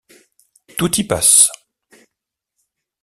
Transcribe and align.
Tout 0.79 0.97
y 0.99 1.03
passe. 1.03 1.51